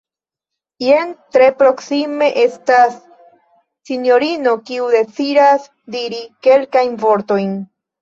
[0.85, 2.97] Jen tre proksime estas
[3.91, 7.59] sinjorino, kiu deziras diri kelkajn vortojn.